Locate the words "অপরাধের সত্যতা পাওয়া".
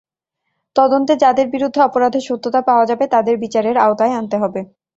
1.83-2.85